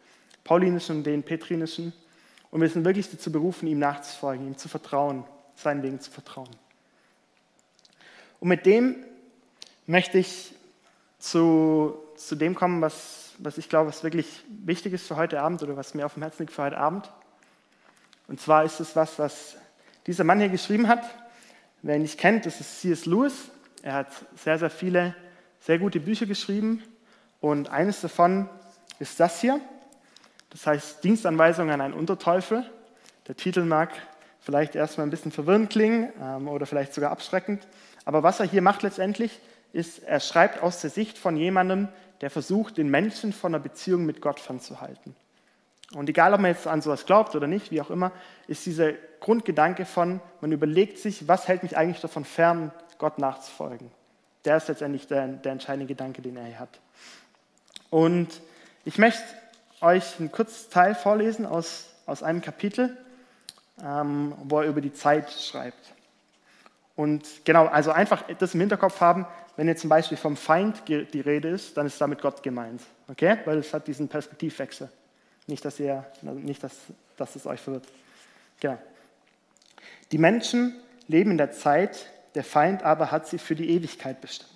[0.45, 1.93] paulinischen und den petrinischen.
[2.53, 5.25] Und wir sind wirklich dazu berufen, ihm nachzufolgen, ihm zu vertrauen,
[5.57, 6.51] seinen Wegen zu vertrauen.
[8.41, 8.97] Und mit dem
[9.87, 10.55] möchte ich
[11.19, 15.63] zu, zu dem kommen, was, was ich glaube, was wirklich wichtig ist für heute Abend
[15.63, 17.11] oder was mir auf dem Herzen liegt für heute Abend.
[18.29, 19.57] Und zwar ist es was, was
[20.07, 21.03] dieser Mann hier geschrieben hat.
[21.81, 23.07] Wer ihn nicht kennt, das ist C.S.
[23.07, 23.51] Lewis.
[23.83, 25.17] Er hat sehr, sehr viele,
[25.61, 26.83] sehr gute Bücher geschrieben.
[27.41, 28.51] Und eines davon
[28.99, 29.59] ist das hier.
[30.53, 32.71] Das heißt Dienstanweisung an einen Unterteufel.
[33.27, 33.91] Der Titel mag
[34.41, 37.67] vielleicht erstmal ein bisschen verwirrend klingen ähm, oder vielleicht sogar abschreckend.
[38.05, 39.41] Aber was er hier macht letztendlich,
[39.73, 41.89] ist, er schreibt aus der Sicht von jemandem,
[42.21, 45.17] der versucht, den Menschen von einer Beziehung mit Gott fernzuhalten.
[45.95, 48.13] Und egal, ob man jetzt an sowas glaubt oder nicht, wie auch immer,
[48.47, 53.91] ist dieser Grundgedanke von, man überlegt sich, was hält mich eigentlich davon fern, Gott nachzufolgen.
[54.45, 56.81] Der ist letztendlich der, der entscheidende Gedanke, den er hier hat.
[57.91, 58.29] Und
[58.85, 59.23] Ich möchte
[59.83, 62.97] euch einen kurzen Teil vorlesen aus, aus einem Kapitel,
[63.83, 65.93] ähm, wo er über die Zeit schreibt.
[66.95, 71.21] Und genau, also einfach das im Hinterkopf haben, wenn jetzt zum Beispiel vom Feind die
[71.21, 72.81] Rede ist, dann ist damit Gott gemeint.
[73.09, 73.39] Okay?
[73.45, 74.89] Weil es hat diesen Perspektivwechsel.
[75.47, 76.73] Nicht, dass, ihr, nicht dass,
[77.17, 77.87] dass es euch verwirrt.
[78.61, 78.79] Genau.
[80.11, 80.77] Die Menschen
[81.09, 84.51] leben in der Zeit, der Feind aber hat sie für die Ewigkeit bestimmt.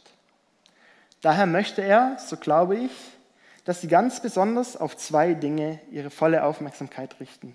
[1.21, 2.91] Daher möchte er, so glaube ich,
[3.67, 7.53] dass sie ganz besonders auf zwei Dinge ihre volle Aufmerksamkeit richten.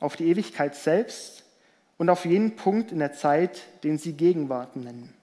[0.00, 1.44] Auf die Ewigkeit selbst
[1.98, 5.14] und auf jenen Punkt in der Zeit, den sie Gegenwart nennen.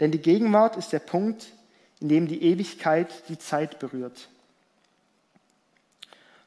[0.00, 1.52] Denn die Gegenwart ist der Punkt,
[2.00, 4.28] in dem die Ewigkeit die Zeit berührt.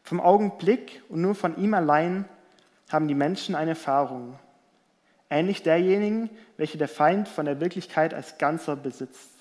[0.04, 2.26] Vom Augenblick und nur von ihm allein
[2.90, 4.38] haben die Menschen eine Erfahrung,
[5.30, 9.37] ähnlich derjenigen, welche der Feind von der Wirklichkeit als Ganzer besitzt.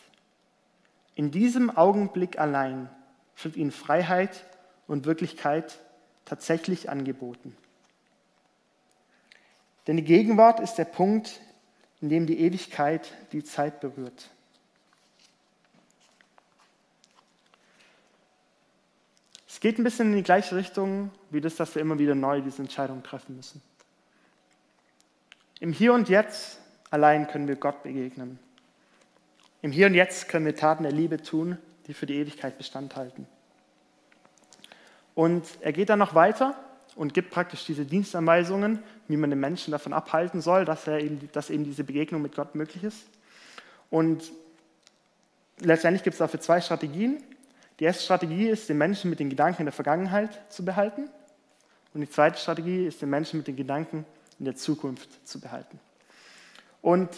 [1.17, 2.91] In diesem Augenblick allein
[3.43, 4.45] wird ihnen Freiheit
[4.87, 5.81] und Wirklichkeit
[6.27, 7.57] tatsächlich angeboten.
[9.87, 11.41] Denn die Gegenwart ist der Punkt,
[12.01, 14.31] in dem die Ewigkeit die Zeit berührt.
[19.49, 22.43] Es geht ein bisschen in die gleiche Richtung wie das, dass wir immer wieder neu
[22.43, 23.63] diese Entscheidung treffen müssen.
[25.61, 28.39] Im Hier und Jetzt allein können wir Gott begegnen.
[29.67, 32.95] Im Hier und Jetzt können wir Taten der Liebe tun, die für die Ewigkeit Bestand
[32.95, 33.27] halten.
[35.17, 36.55] Und er geht dann noch weiter
[36.95, 41.29] und gibt praktisch diese Dienstanweisungen, wie man den Menschen davon abhalten soll, dass, er eben,
[41.33, 43.09] dass eben diese Begegnung mit Gott möglich ist.
[43.91, 44.31] Und
[45.59, 47.21] letztendlich gibt es dafür zwei Strategien.
[47.81, 51.11] Die erste Strategie ist, den Menschen mit den Gedanken in der Vergangenheit zu behalten.
[51.93, 54.07] Und die zweite Strategie ist, den Menschen mit den Gedanken
[54.39, 55.81] in der Zukunft zu behalten.
[56.83, 57.11] Und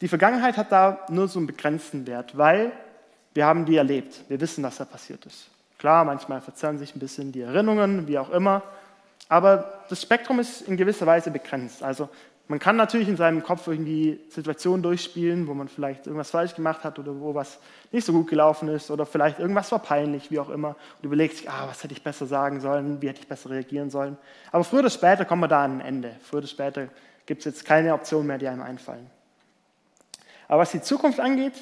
[0.00, 2.72] die Vergangenheit hat da nur so einen begrenzten Wert, weil
[3.34, 4.24] wir haben die erlebt.
[4.28, 5.48] Wir wissen, dass da passiert ist.
[5.78, 8.62] Klar, manchmal verzerren sich ein bisschen die Erinnerungen, wie auch immer.
[9.28, 11.82] Aber das Spektrum ist in gewisser Weise begrenzt.
[11.82, 12.08] Also
[12.48, 16.82] man kann natürlich in seinem Kopf irgendwie Situationen durchspielen, wo man vielleicht irgendwas falsch gemacht
[16.82, 17.58] hat oder wo was
[17.92, 20.70] nicht so gut gelaufen ist oder vielleicht irgendwas war peinlich, wie auch immer.
[20.70, 23.90] Und überlegt sich, ah, was hätte ich besser sagen sollen, wie hätte ich besser reagieren
[23.90, 24.16] sollen.
[24.50, 26.16] Aber früher oder später kommen wir da an ein Ende.
[26.22, 26.88] Früher oder später
[27.26, 29.17] gibt es jetzt keine Optionen mehr, die einem einfallen.
[30.48, 31.52] Aber was die Zukunft angeht,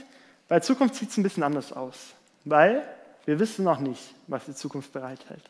[0.49, 2.83] bei Zukunft sieht es ein bisschen anders aus, weil
[3.25, 5.42] wir wissen noch nicht, was die Zukunft bereithält.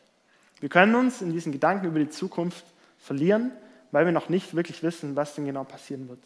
[0.61, 2.65] Wir können uns in diesen Gedanken über die Zukunft
[2.99, 3.53] verlieren,
[3.93, 6.19] weil wir noch nicht wirklich wissen, was denn genau passieren wird.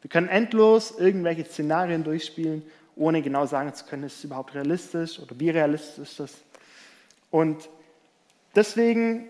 [0.00, 2.62] Wir können endlos irgendwelche Szenarien durchspielen,
[2.94, 6.32] ohne genau sagen zu können, ist es überhaupt realistisch oder wie realistisch ist das.
[7.30, 7.68] Und
[8.54, 9.28] deswegen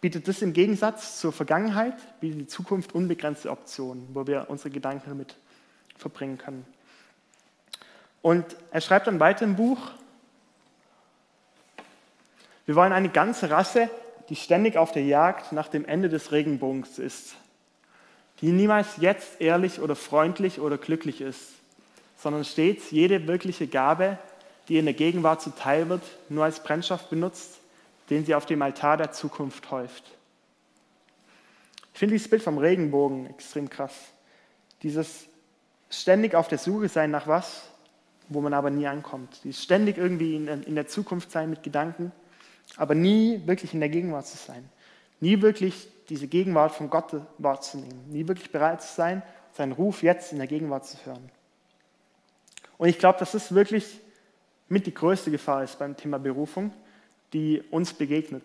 [0.00, 5.08] bietet das im Gegensatz zur Vergangenheit, bietet die Zukunft unbegrenzte Optionen, wo wir unsere Gedanken
[5.08, 5.34] damit
[6.02, 6.66] verbringen können.
[8.20, 9.78] Und er schreibt dann weiter im Buch,
[12.66, 13.90] wir wollen eine ganze Rasse,
[14.28, 17.34] die ständig auf der Jagd nach dem Ende des Regenbogens ist,
[18.40, 21.50] die niemals jetzt ehrlich oder freundlich oder glücklich ist,
[22.16, 24.18] sondern stets jede wirkliche Gabe,
[24.68, 27.58] die in der Gegenwart zuteil wird, nur als Brennstoff benutzt,
[28.10, 30.04] den sie auf dem Altar der Zukunft häuft.
[31.92, 33.94] Ich finde dieses Bild vom Regenbogen extrem krass.
[34.82, 35.26] Dieses
[35.92, 37.62] ständig auf der Suche sein nach was,
[38.28, 39.40] wo man aber nie ankommt.
[39.44, 42.12] Dieses ständig irgendwie in der Zukunft sein mit Gedanken
[42.76, 44.68] aber nie wirklich in der Gegenwart zu sein.
[45.20, 48.10] Nie wirklich diese Gegenwart von Gott wahrzunehmen.
[48.10, 51.30] Nie wirklich bereit zu sein, seinen Ruf jetzt in der Gegenwart zu hören.
[52.78, 54.00] Und ich glaube, dass das wirklich
[54.68, 56.72] mit die größte Gefahr ist beim Thema Berufung,
[57.32, 58.44] die uns begegnet.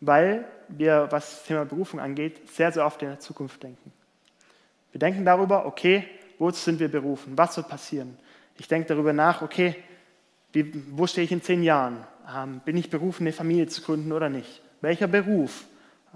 [0.00, 3.92] Weil wir, was das Thema Berufung angeht, sehr, sehr oft in der Zukunft denken.
[4.92, 6.06] Wir denken darüber, okay,
[6.40, 7.36] wozu sind wir berufen?
[7.36, 8.16] Was wird passieren?
[8.56, 9.76] Ich denke darüber nach, okay,
[10.52, 12.04] wie, wo stehe ich in zehn Jahren?
[12.34, 14.62] Ähm, bin ich berufen, eine Familie zu gründen oder nicht?
[14.80, 15.66] Welcher Beruf?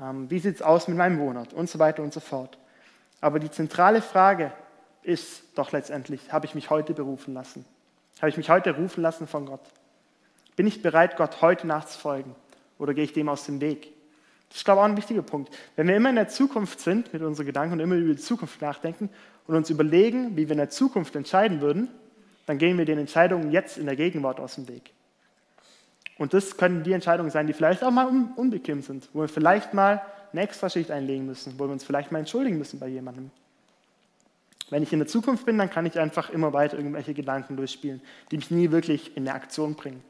[0.02, 1.52] Ähm, wie sieht es aus mit meinem Wohnort?
[1.52, 2.58] Und so weiter und so fort.
[3.20, 4.52] Aber die zentrale Frage
[5.02, 7.64] ist doch letztendlich, habe ich mich heute berufen lassen?
[8.18, 9.60] Habe ich mich heute rufen lassen von Gott?
[10.56, 12.34] Bin ich bereit, Gott heute nachzufolgen?
[12.78, 13.92] Oder gehe ich dem aus dem Weg?
[14.48, 15.54] Das ist, glaube ich, auch ein wichtiger Punkt.
[15.76, 18.62] Wenn wir immer in der Zukunft sind mit unseren Gedanken und immer über die Zukunft
[18.62, 19.10] nachdenken
[19.46, 21.88] und uns überlegen, wie wir in der Zukunft entscheiden würden,
[22.46, 24.92] dann gehen wir den Entscheidungen jetzt in der Gegenwart aus dem Weg.
[26.18, 29.74] Und das können die Entscheidungen sein, die vielleicht auch mal unbequem sind, wo wir vielleicht
[29.74, 30.02] mal
[30.32, 33.30] eine Extraschicht einlegen müssen, wo wir uns vielleicht mal entschuldigen müssen bei jemandem.
[34.70, 38.00] Wenn ich in der Zukunft bin, dann kann ich einfach immer weiter irgendwelche Gedanken durchspielen,
[38.30, 40.02] die mich nie wirklich in eine Aktion bringen.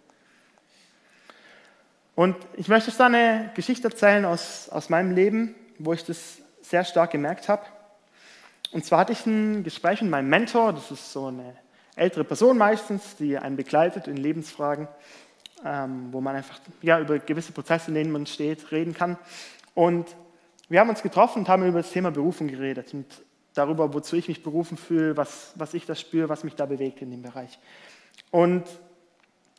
[2.15, 6.39] Und ich möchte euch da eine Geschichte erzählen aus, aus meinem Leben, wo ich das
[6.63, 7.65] sehr stark gemerkt habe.
[8.75, 11.55] Und zwar hatte ich ein Gespräch mit meinem Mentor, das ist so eine
[11.95, 14.89] ältere Person meistens, die einen begleitet in Lebensfragen.
[15.65, 19.17] ähm, wo man einfach ja, über gewisse Prozesse, in denen man steht, reden kann.
[19.75, 20.15] Und
[20.69, 23.07] wir haben uns getroffen und haben über das Thema Berufung geredet und
[23.55, 27.01] darüber, wozu ich mich berufen fühle, was, was ich da spüre, was mich da bewegt
[27.03, 27.59] in dem Bereich.
[28.31, 28.65] Und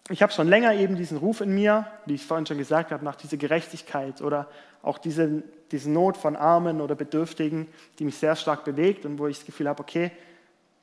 [0.10, 3.04] ich habe schon länger eben diesen Ruf in mir, wie ich vorhin schon gesagt habe,
[3.04, 4.48] nach dieser Gerechtigkeit oder
[4.84, 5.42] auch diese,
[5.72, 9.48] diese Not von Armen oder Bedürftigen, die mich sehr stark bewegt und wo ich das
[9.48, 10.12] Gefühl habe, okay,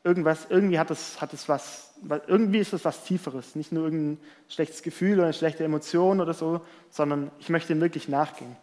[0.02, 1.94] irgendwas, irgendwie hat es, hat es was,
[2.26, 6.34] irgendwie ist es was Tieferes, nicht nur irgendein schlechtes Gefühl oder eine schlechte Emotion oder
[6.34, 8.56] so, sondern ich möchte ihm wirklich nachgehen.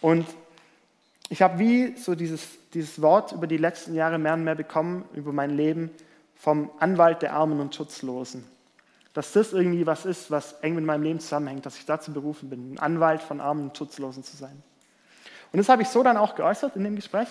[0.00, 0.26] Und
[1.28, 5.04] ich habe wie so dieses, dieses Wort über die letzten Jahre mehr und mehr bekommen,
[5.12, 5.90] über mein Leben,
[6.34, 8.50] vom Anwalt der Armen und Schutzlosen
[9.14, 12.48] dass das irgendwie was ist, was eng mit meinem Leben zusammenhängt, dass ich dazu berufen
[12.48, 14.62] bin, ein Anwalt von Armen und Schutzlosen zu sein.
[15.52, 17.28] Und das habe ich so dann auch geäußert in dem Gespräch.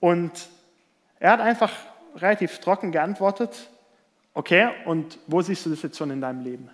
[0.00, 0.48] Und
[1.18, 1.70] er hat einfach
[2.16, 3.68] relativ trocken geantwortet,
[4.32, 6.70] okay, und wo siehst du das jetzt schon in deinem Leben?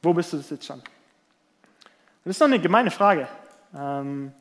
[0.00, 0.80] Wo bist du das jetzt schon?
[2.24, 3.26] Das ist noch eine gemeine Frage.
[3.76, 4.32] Ähm,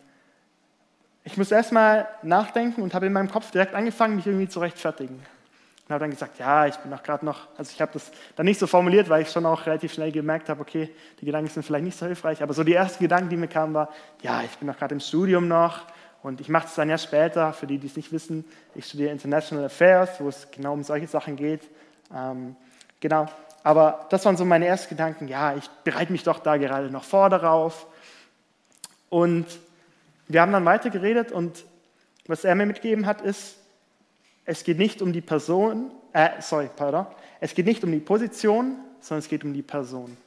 [1.24, 5.26] ich muss erstmal nachdenken und habe in meinem Kopf direkt angefangen, mich irgendwie zu rechtfertigen.
[5.86, 8.46] Und habe dann gesagt, ja, ich bin auch gerade noch, also ich habe das dann
[8.46, 11.64] nicht so formuliert, weil ich schon auch relativ schnell gemerkt habe, okay, die Gedanken sind
[11.64, 13.90] vielleicht nicht so hilfreich, aber so die ersten Gedanken, die mir kamen, war,
[14.22, 15.82] ja, ich bin noch gerade im Studium noch
[16.22, 19.12] und ich mache es dann ja später, für die, die es nicht wissen, ich studiere
[19.12, 21.70] International Affairs, wo es genau um solche Sachen geht.
[22.16, 22.56] Ähm,
[23.02, 23.28] genau,
[23.64, 27.04] aber das waren so meine ersten Gedanken, ja, ich bereite mich doch da gerade noch
[27.04, 27.88] vor darauf.
[29.10, 29.48] Und
[30.30, 31.66] wir haben dann weiter geredet und
[32.26, 33.58] was er mir mitgegeben hat, ist,
[34.46, 37.06] es geht nicht um die Person, äh, sorry, pardon,
[37.40, 40.18] es geht nicht um die Position, sondern es geht um die Person.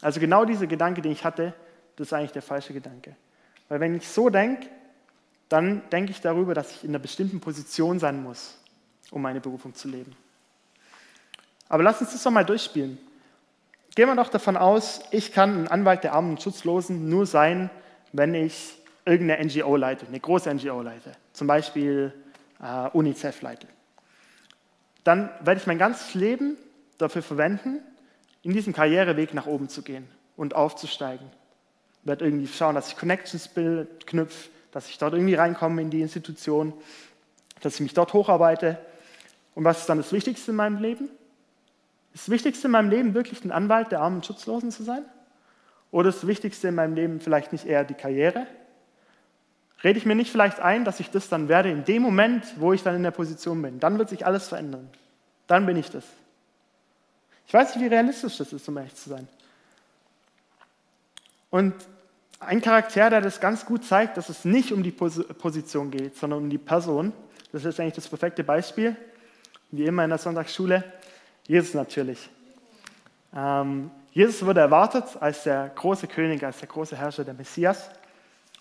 [0.00, 1.54] Also genau dieser Gedanke, den ich hatte,
[1.96, 3.14] das ist eigentlich der falsche Gedanke.
[3.68, 4.68] Weil wenn ich so denke,
[5.48, 8.58] dann denke ich darüber, dass ich in einer bestimmten Position sein muss,
[9.10, 10.16] um meine Berufung zu leben.
[11.68, 12.98] Aber lass uns das doch mal durchspielen.
[13.94, 17.70] Gehen wir doch davon aus, ich kann ein Anwalt der Armen und Schutzlosen nur sein,
[18.12, 21.12] wenn ich irgendeine NGO leite, eine große NGO leite.
[21.32, 22.12] Zum Beispiel
[22.62, 23.66] äh, UNICEF leite.
[25.04, 26.56] Dann werde ich mein ganzes Leben
[26.98, 27.80] dafür verwenden,
[28.42, 31.26] in diesem Karriereweg nach oben zu gehen und aufzusteigen.
[32.00, 33.50] Ich werde irgendwie schauen, dass ich Connections
[34.06, 36.72] knüpfe, dass ich dort irgendwie reinkomme in die Institution,
[37.60, 38.78] dass ich mich dort hocharbeite.
[39.54, 41.10] Und was ist dann das Wichtigste in meinem Leben?
[42.14, 45.04] Ist das Wichtigste in meinem Leben wirklich ein Anwalt der Armen und Schutzlosen zu sein?
[45.90, 48.46] Oder ist das Wichtigste in meinem Leben vielleicht nicht eher die Karriere,
[49.84, 52.72] Rede ich mir nicht vielleicht ein, dass ich das dann werde in dem Moment, wo
[52.72, 53.80] ich dann in der Position bin?
[53.80, 54.88] Dann wird sich alles verändern.
[55.46, 56.04] Dann bin ich das.
[57.46, 59.28] Ich weiß nicht, wie realistisch das ist, um ehrlich zu sein.
[61.50, 61.74] Und
[62.38, 66.40] ein Charakter, der das ganz gut zeigt, dass es nicht um die Position geht, sondern
[66.40, 67.12] um die Person,
[67.52, 68.96] das ist eigentlich das perfekte Beispiel,
[69.70, 70.82] wie immer in der Sonntagsschule,
[71.46, 72.30] Jesus natürlich.
[73.34, 77.90] Ähm, Jesus wurde erwartet als der große König, als der große Herrscher, der Messias.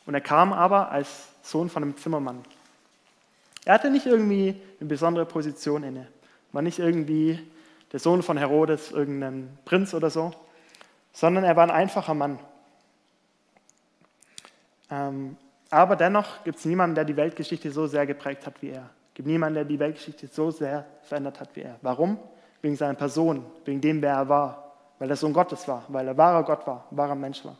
[0.05, 2.43] Und er kam aber als Sohn von einem Zimmermann.
[3.65, 6.07] Er hatte nicht irgendwie eine besondere Position inne,
[6.51, 7.39] war nicht irgendwie
[7.91, 10.31] der Sohn von Herodes, irgendein Prinz oder so,
[11.13, 12.39] sondern er war ein einfacher Mann.
[14.89, 15.37] Ähm,
[15.69, 18.89] aber dennoch gibt es niemanden, der die Weltgeschichte so sehr geprägt hat wie er.
[19.09, 21.77] Es gibt niemanden, der die Weltgeschichte so sehr verändert hat wie er.
[21.81, 22.17] Warum?
[22.61, 26.17] Wegen seiner Person, wegen dem, wer er war, weil er Sohn Gottes war, weil er
[26.17, 27.57] wahrer Gott war, wahrer Mensch war.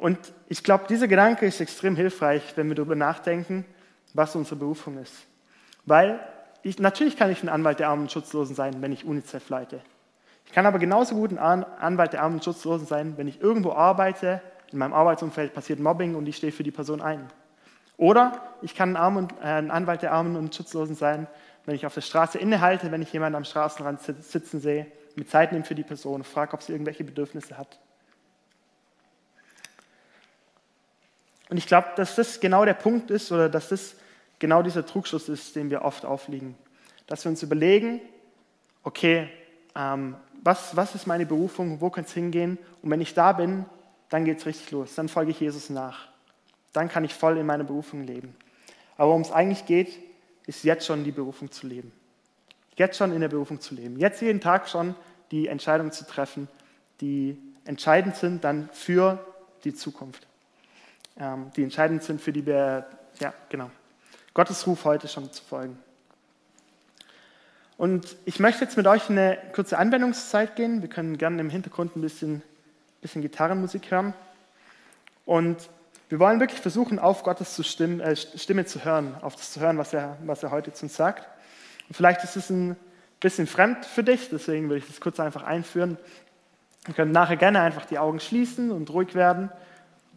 [0.00, 3.66] Und ich glaube, dieser Gedanke ist extrem hilfreich, wenn wir darüber nachdenken,
[4.14, 5.12] was unsere Berufung ist.
[5.84, 6.18] Weil
[6.62, 9.82] ich, natürlich kann ich ein Anwalt der Armen und Schutzlosen sein, wenn ich UNICEF leite.
[10.46, 13.72] Ich kann aber genauso gut ein Anwalt der Armen und Schutzlosen sein, wenn ich irgendwo
[13.72, 14.40] arbeite,
[14.72, 17.28] in meinem Arbeitsumfeld passiert Mobbing und ich stehe für die Person ein.
[17.98, 21.26] Oder ich kann ein, äh, ein Anwalt der Armen und Schutzlosen sein,
[21.66, 25.52] wenn ich auf der Straße innehalte, wenn ich jemanden am Straßenrand sitzen sehe, mit Zeit
[25.52, 27.78] nehme für die Person, frage, ob sie irgendwelche Bedürfnisse hat.
[31.50, 33.96] Und ich glaube, dass das genau der Punkt ist oder dass das
[34.38, 36.56] genau dieser Trugschluss ist, den wir oft aufliegen.
[37.06, 38.00] Dass wir uns überlegen,
[38.84, 39.28] okay,
[39.74, 42.56] ähm, was, was ist meine Berufung, wo kann es hingehen?
[42.82, 43.66] Und wenn ich da bin,
[44.08, 46.08] dann geht es richtig los, dann folge ich Jesus nach.
[46.72, 48.34] Dann kann ich voll in meiner Berufung leben.
[48.96, 49.98] Aber worum es eigentlich geht,
[50.46, 51.92] ist jetzt schon die Berufung zu leben.
[52.76, 53.98] Jetzt schon in der Berufung zu leben.
[53.98, 54.94] Jetzt jeden Tag schon
[55.30, 56.48] die Entscheidungen zu treffen,
[57.00, 59.24] die entscheidend sind dann für
[59.64, 60.26] die Zukunft.
[61.20, 62.86] Ähm, die entscheidend sind für die wir,
[63.18, 63.70] ja, genau,
[64.32, 65.78] Gottes Ruf heute schon zu folgen.
[67.76, 70.80] Und ich möchte jetzt mit euch eine kurze Anwendungszeit gehen.
[70.80, 72.42] Wir können gerne im Hintergrund ein bisschen,
[73.02, 74.14] bisschen Gitarrenmusik hören.
[75.26, 75.68] Und
[76.08, 79.76] wir wollen wirklich versuchen, auf Gottes Stimme, äh, Stimme zu hören, auf das zu hören,
[79.76, 81.28] was er, was er heute zu uns sagt.
[81.88, 82.76] Und vielleicht ist es ein
[83.20, 85.98] bisschen fremd für dich, deswegen will ich das kurz einfach einführen.
[86.88, 89.50] Ihr könnt nachher gerne einfach die Augen schließen und ruhig werden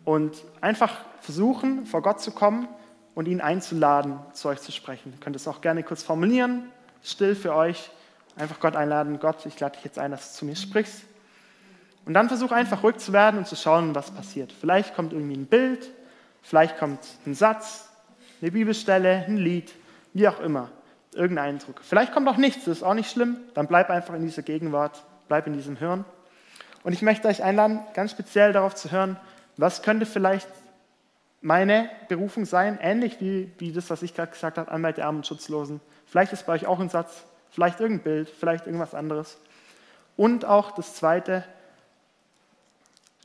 [0.05, 2.67] und einfach versuchen, vor Gott zu kommen
[3.15, 5.13] und ihn einzuladen, zu euch zu sprechen.
[5.13, 6.69] Ihr könnt es auch gerne kurz formulieren,
[7.03, 7.91] still für euch.
[8.35, 11.03] Einfach Gott einladen, Gott, ich lade dich jetzt ein, dass du zu mir sprichst.
[12.05, 14.51] Und dann versuch einfach ruhig zu werden und zu schauen, was passiert.
[14.51, 15.89] Vielleicht kommt irgendwie ein Bild,
[16.41, 17.89] vielleicht kommt ein Satz,
[18.41, 19.71] eine Bibelstelle, ein Lied,
[20.13, 20.69] wie auch immer,
[21.13, 21.79] irgendein Eindruck.
[21.81, 23.37] Vielleicht kommt auch nichts, das ist auch nicht schlimm.
[23.53, 26.03] Dann bleib einfach in dieser Gegenwart, bleib in diesem Hören.
[26.83, 29.15] Und ich möchte euch einladen, ganz speziell darauf zu hören,
[29.57, 30.47] was könnte vielleicht
[31.41, 35.19] meine Berufung sein, ähnlich wie, wie das, was ich gerade gesagt habe, Anwalt der Armen
[35.19, 35.81] und Schutzlosen.
[36.05, 39.37] Vielleicht ist bei euch auch ein Satz, vielleicht irgendein Bild, vielleicht irgendwas anderes.
[40.15, 41.43] Und auch das Zweite,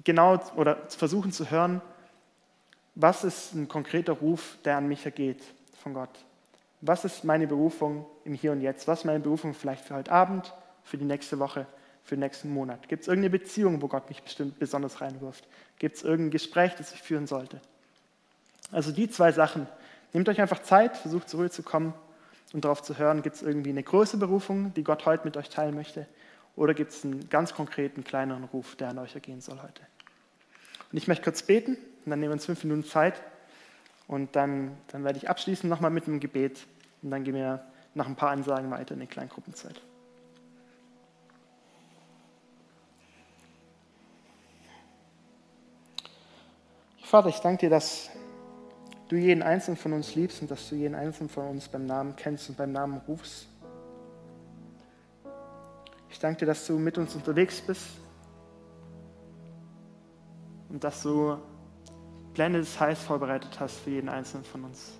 [0.05, 1.81] genau oder versuchen zu hören,
[2.95, 5.43] was ist ein konkreter Ruf, der an mich ergeht
[5.83, 6.11] von Gott.
[6.81, 8.89] Was ist meine Berufung im Hier und Jetzt?
[8.89, 11.67] Was ist meine Berufung vielleicht für heute Abend, für die nächste Woche,
[12.09, 12.89] für den nächsten Monat?
[12.89, 15.47] Gibt es irgendeine Beziehung, wo Gott mich bestimmt besonders reinwirft?
[15.79, 17.61] Gibt es irgendein Gespräch, das ich führen sollte?
[18.73, 19.67] Also die zwei Sachen.
[20.13, 21.93] Nehmt euch einfach Zeit, versucht zur Ruhe zu kommen
[22.55, 25.51] und darauf zu hören, gibt es irgendwie eine große Berufung, die Gott heute mit euch
[25.51, 26.07] teilen möchte?
[26.57, 29.83] Oder gibt es einen ganz konkreten, kleineren Ruf, der an euch ergehen soll heute?
[30.91, 33.21] Und ich möchte kurz beten und dann nehmen wir uns fünf Minuten Zeit
[34.07, 36.67] und dann, dann werde ich abschließen nochmal mit einem Gebet
[37.03, 37.63] und dann gehen wir
[37.95, 39.81] nach ein paar Ansagen weiter in die Kleingruppenzeit.
[47.09, 48.11] Vater, ich danke dir, dass
[49.09, 52.15] du jeden Einzelnen von uns liebst und dass du jeden Einzelnen von uns beim Namen
[52.17, 53.47] kennst und beim Namen rufst.
[56.11, 57.87] Ich danke dir, dass du mit uns unterwegs bist
[60.69, 61.39] und dass du
[62.35, 64.93] Pläne des Heils vorbereitet hast für jeden Einzelnen von uns.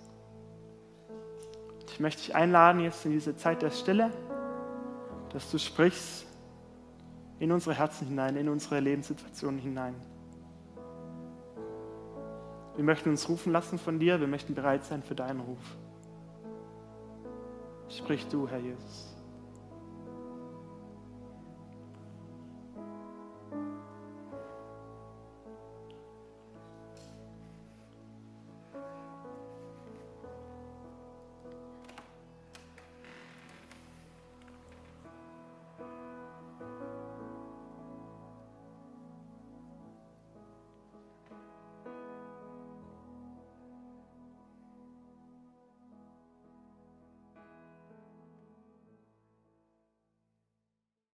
[1.91, 4.11] Ich möchte dich einladen jetzt in diese Zeit der Stille,
[5.35, 6.25] dass du sprichst
[7.39, 9.95] in unsere Herzen hinein, in unsere Lebenssituationen hinein.
[12.79, 15.59] Wir möchten uns rufen lassen von dir, wir möchten bereit sein für deinen Ruf.
[17.89, 19.18] Sprich du, Herr Jesus.